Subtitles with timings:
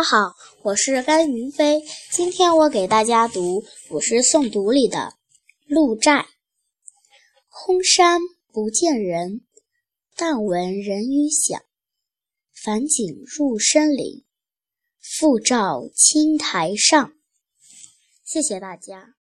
[0.00, 1.82] 家好，我是甘云飞。
[2.10, 4.96] 今天我给大家读古诗诵读里的
[5.66, 6.12] 《鹿柴》。
[7.50, 8.18] 空山
[8.50, 9.42] 不见人，
[10.16, 11.60] 但闻人语响。
[12.54, 14.24] 返景入深林，
[15.02, 17.12] 复照青苔上。
[18.24, 19.16] 谢谢大家。